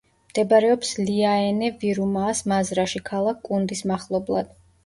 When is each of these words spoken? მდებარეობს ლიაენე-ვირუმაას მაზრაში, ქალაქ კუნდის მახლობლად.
მდებარეობს 0.29 0.93
ლიაენე-ვირუმაას 1.09 2.43
მაზრაში, 2.53 3.05
ქალაქ 3.11 3.47
კუნდის 3.51 3.89
მახლობლად. 3.93 4.55